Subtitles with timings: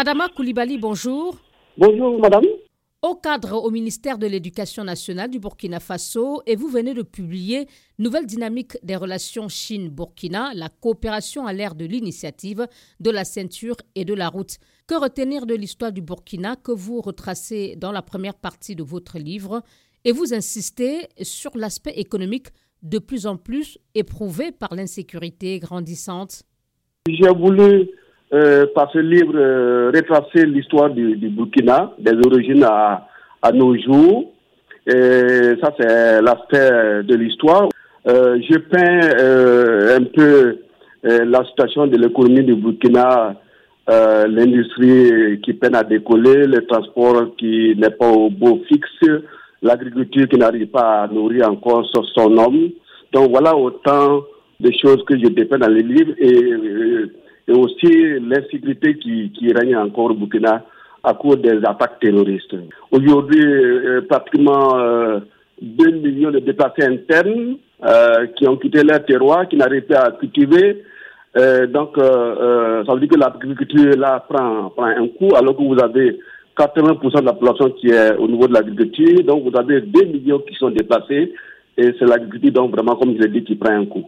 [0.00, 1.36] Adama Koulibaly, bonjour.
[1.76, 2.44] Bonjour, madame.
[3.02, 7.66] Au cadre au ministère de l'Éducation nationale du Burkina Faso, et vous venez de publier
[7.98, 12.68] Nouvelle dynamique des relations Chine-Burkina, la coopération à l'ère de l'initiative,
[13.00, 14.58] de la ceinture et de la route.
[14.86, 19.18] Que retenir de l'histoire du Burkina que vous retracez dans la première partie de votre
[19.18, 19.64] livre
[20.04, 22.50] et vous insistez sur l'aspect économique
[22.84, 26.44] de plus en plus éprouvé par l'insécurité grandissante?
[27.08, 27.90] J'ai voulu,
[28.34, 33.06] euh, par ce livre, euh, retracer l'histoire du, Burkina, des origines à,
[33.54, 34.32] nos jours.
[34.86, 37.68] Et ça, c'est l'aspect de l'histoire.
[38.06, 40.58] Euh, je peins un peu
[41.04, 43.34] la situation de l'économie du Burkina,
[43.88, 49.10] l'industrie qui peine à décoller, le transport qui n'est pas au beau fixe,
[49.62, 52.70] l'agriculture qui n'arrive pas à nourrir encore son homme.
[53.12, 54.22] Donc voilà autant
[54.60, 57.04] de choses que je dépeins dans les livres et,
[57.48, 60.64] et aussi l'insécurité qui, règne encore au Burkina
[61.02, 62.54] à cause des attaques terroristes.
[62.90, 65.20] Aujourd'hui, euh, pratiquement euh,
[65.62, 70.12] 2 millions de déplacés internes euh, qui ont quitté leur terroir, qui n'arrivent pas à
[70.12, 70.84] cultiver.
[71.36, 75.80] Euh, donc, ça veut dire que l'agriculture là prend, prend un coup, alors que vous
[75.80, 76.18] avez
[76.58, 79.24] 80% de la population qui est au niveau de l'agriculture.
[79.24, 81.32] Donc, vous avez 2 millions qui sont déplacés.
[81.78, 84.04] Et c'est l'agriculture, donc, vraiment, comme je l'ai dit, qui prend un coup.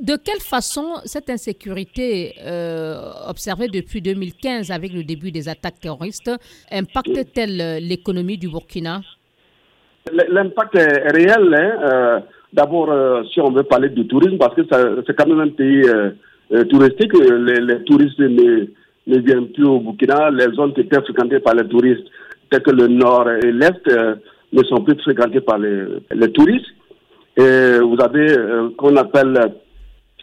[0.00, 6.30] De quelle façon cette insécurité euh, observée depuis 2015 avec le début des attaques terroristes
[6.70, 9.00] impacte-t-elle l'économie du Burkina?
[10.12, 11.54] L'impact est réel.
[11.54, 11.78] Hein.
[11.82, 12.20] Euh,
[12.52, 14.62] d'abord, euh, si on veut parler du tourisme, parce que
[15.06, 15.82] c'est quand même un pays
[16.70, 18.66] touristique, les, touristes ne,
[19.08, 20.30] ne viennent plus au Burkina.
[20.30, 22.06] Les zones qui étaient fréquentées par les touristes,
[22.50, 24.14] telles que le nord et l'est, euh,
[24.52, 26.66] ne sont plus fréquentées par les, les touristes.
[27.36, 29.54] Et vous avez euh, qu'on appelle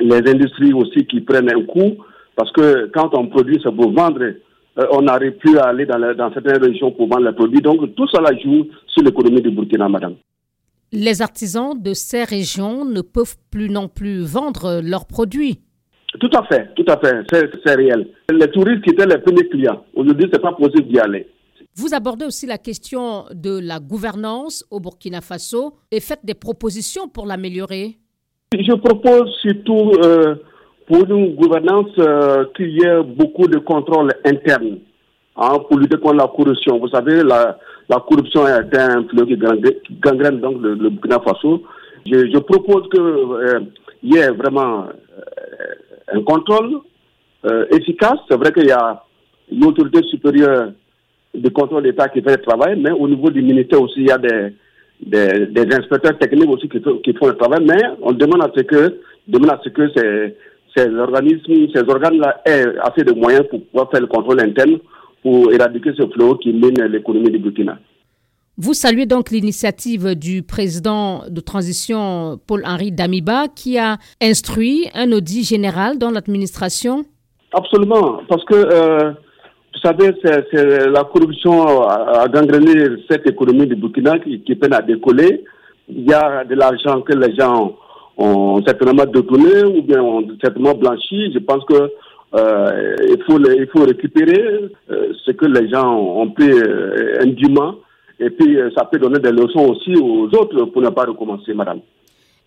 [0.00, 1.96] les industries aussi qui prennent un coup,
[2.36, 5.98] parce que quand on produit ça pour vendre, euh, on n'arrive plus à aller dans,
[6.14, 7.60] dans certaines régions pour vendre les produits.
[7.60, 10.14] Donc tout cela joue sur l'économie du Burkina, madame.
[10.92, 15.60] Les artisans de ces régions ne peuvent plus non plus vendre leurs produits.
[16.20, 17.24] Tout à fait, tout à fait,
[17.64, 18.08] c'est réel.
[18.30, 21.26] Les touristes qui étaient les premiers clients, aujourd'hui, ce n'est pas possible d'y aller.
[21.74, 27.08] Vous abordez aussi la question de la gouvernance au Burkina Faso et faites des propositions
[27.08, 27.96] pour l'améliorer.
[28.58, 30.34] Je propose surtout euh,
[30.86, 34.78] pour une gouvernance euh, qu'il y ait beaucoup de contrôle interne
[35.36, 36.78] hein, pour lutter contre la corruption.
[36.78, 37.56] Vous savez, la,
[37.88, 39.36] corruption est un fléau qui
[40.00, 41.62] gangrène donc le, Burkina Faso.
[42.04, 43.60] Je, propose qu'il euh,
[44.02, 44.86] y ait vraiment
[46.12, 46.80] un contrôle
[47.70, 48.18] efficace.
[48.30, 49.02] C'est vrai qu'il y a
[49.50, 50.72] une autorité supérieure
[51.34, 54.12] de contrôle d'État qui fait le travail, mais au niveau du ministère aussi, il y
[54.12, 54.52] a des,
[55.02, 59.00] des, inspecteurs techniques aussi qui, qui, font le travail, mais on demande à ce que,
[59.26, 60.36] demande à ce que ces,
[60.76, 64.78] ces organismes, ces organes-là aient assez de moyens pour pouvoir faire le contrôle interne
[65.22, 67.78] pour éradiquer ce flot qui mène l'économie du Burkina.
[68.58, 75.42] Vous saluez donc l'initiative du président de transition Paul-Henri Damiba qui a instruit un audit
[75.42, 77.04] général dans l'administration?
[77.52, 79.12] Absolument, parce que euh,
[79.82, 82.72] savez, c'est la corruption a, gangréné
[83.10, 85.44] cette économie du Burkina qui, peine à décoller.
[85.88, 87.76] Il y a de l'argent que les gens
[88.16, 91.32] ont certainement détourné ou bien ont certainement blanchi.
[91.32, 91.90] Je pense que
[92.34, 93.22] euh, il,
[93.72, 96.50] faut, récupérer euh, ce que les gens ont pris
[97.20, 97.76] indûment
[98.22, 101.52] et puis, euh, ça peut donner des leçons aussi aux autres pour ne pas recommencer,
[101.54, 101.80] madame.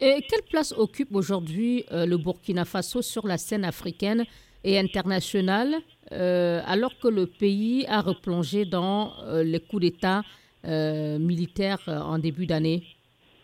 [0.00, 4.24] Et quelle place occupe aujourd'hui euh, le Burkina Faso sur la scène africaine
[4.64, 5.76] et internationale,
[6.12, 9.12] euh, alors que le pays a replongé dans
[9.42, 10.22] les coups d'État
[10.64, 12.82] militaires en début d'année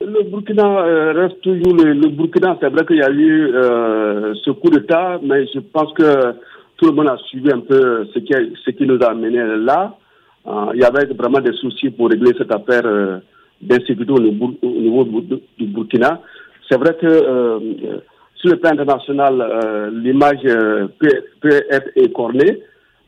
[0.00, 0.82] Le Burkina
[1.12, 2.56] reste toujours le, Burkina.
[2.60, 3.52] C'est vrai qu'il y a eu
[4.44, 6.34] ce coup d'État, mais je pense que
[6.76, 8.32] tout le monde a suivi un peu ce qui,
[8.64, 9.96] ce qui nous a amené là.
[10.46, 13.18] Euh, il y avait vraiment des soucis pour régler cette affaire euh,
[13.62, 16.20] d'insécurité au, niveau du Burkina.
[16.68, 17.58] C'est vrai que euh,
[18.36, 20.42] sur le plan international, l'image
[20.98, 22.60] peut, être écornée,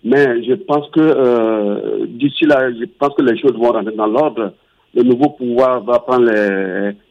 [0.05, 4.53] mais je pense que d'ici là, je pense que les choses vont rentrer dans l'ordre.
[4.95, 6.31] Le nouveau pouvoir va prendre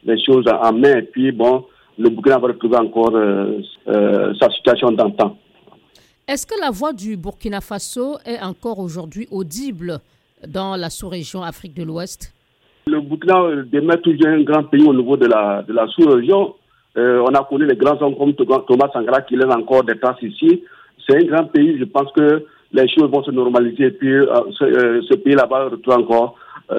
[0.04, 1.64] les, choses en main et puis bon,
[1.98, 3.12] le Burkina va retrouver encore
[3.86, 5.36] sa situation d'antan.
[6.28, 10.00] Est-ce que la voix du Burkina Faso est encore aujourd'hui audible
[10.44, 12.34] dans la sous-région Afrique de l'Ouest?
[12.88, 16.54] Le Burkina demeure toujours un grand pays au niveau de la, de la sous-région.
[16.96, 20.22] Euh, on a connu les grands hommes comme Thomas Sankara qui laisse encore des traces
[20.22, 20.62] ici.
[21.06, 21.78] C'est un grand pays.
[21.78, 24.26] Je pense que les choses vont se normaliser et puis euh,
[24.62, 26.36] euh, ce, pays là-bas retrouve encore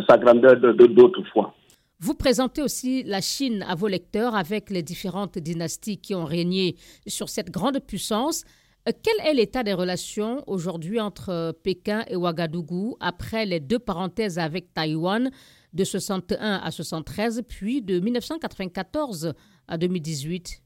[0.10, 1.54] sa grandeur d'autres fois.
[2.00, 6.76] Vous présentez aussi la Chine à vos lecteurs avec les différentes dynasties qui ont régné
[7.08, 8.44] sur cette grande puissance.
[8.86, 14.74] Quel est l'état des relations aujourd'hui entre Pékin et Ouagadougou après les deux parenthèses avec
[14.74, 15.32] Taïwan?
[15.74, 19.34] De 61 à 73, puis de 1994
[19.68, 20.62] à 2018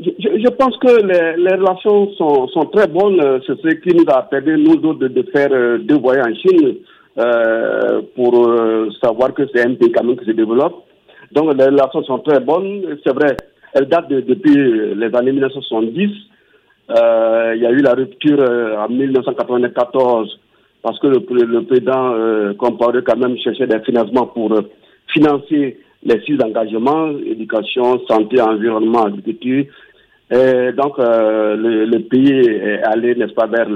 [0.00, 3.40] je, pense que les, relations sont, très bonnes.
[3.46, 6.76] C'est ce qui nous a permis, nous autres, de, faire euh, deux voyages en Chine
[7.18, 10.84] euh, pour euh, savoir que c'est un pays quand même qui se développe.
[11.32, 12.98] Donc les relations sont très bonnes.
[13.04, 13.36] C'est vrai,
[13.74, 14.54] elles datent depuis
[14.94, 16.10] les années 1970.
[16.90, 18.38] il y a eu la rupture
[18.78, 20.38] en 1994
[20.82, 24.52] parce que le, le président euh, quand même cherchait des financements pour
[25.08, 29.66] financer les six engagements, éducation, santé, environnement, agriculture.
[30.30, 33.68] Et donc, euh, le, pays est allé, n'est-ce pas, vers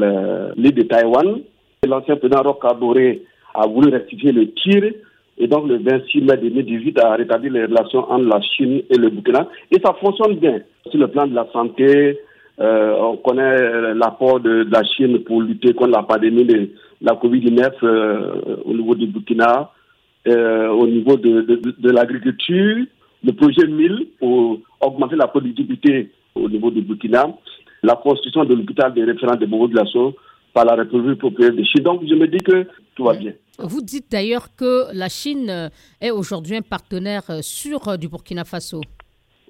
[0.56, 1.40] l'île de Taïwan.
[1.86, 4.84] L'ancien président Roch a voulu rectifier le tir.
[5.38, 9.10] Et donc, le 26 mai 2018, a rétabli les relations entre la Chine et le
[9.10, 9.48] Burkina.
[9.70, 10.60] Et ça fonctionne bien.
[10.90, 12.18] Sur le plan de la santé,
[12.58, 16.70] euh, on connaît l'apport de, la Chine pour lutter contre la pandémie de
[17.00, 19.70] la COVID-19 euh, au niveau du Burkina.
[20.26, 21.42] Euh, au niveau de,
[21.78, 22.84] de, l'agriculture,
[23.22, 27.28] le projet 1000 pour augmenter la productivité au niveau du Burkina,
[27.84, 30.16] la construction de l'hôpital de référence de Bobo de l'Assaut
[30.52, 31.84] par la République populaire de Chine.
[31.84, 32.66] Donc je me dis que
[32.96, 33.34] tout va bien.
[33.58, 35.70] Vous dites d'ailleurs que la Chine
[36.00, 38.80] est aujourd'hui un partenaire sûr du Burkina Faso.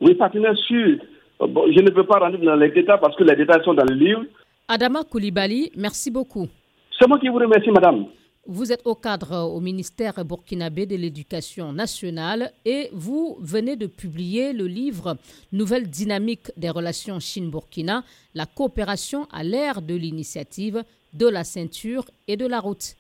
[0.03, 0.99] Oui, partenaire sûr.
[1.41, 3.95] je ne peux pas rentrer dans les détails parce que les détails sont dans le
[3.95, 4.25] livre.
[4.69, 6.49] Adama Koulibaly, merci beaucoup.
[6.99, 8.07] C'est moi qui vous remercie, madame.
[8.49, 14.53] Vous êtes au cadre au ministère burkinabé de l'Éducation nationale et vous venez de publier
[14.53, 15.17] le livre
[15.53, 18.05] Nouvelle dynamique des relations Chine-Burkina,
[18.35, 22.97] la coopération à l'ère de l'initiative, de la ceinture et de la route.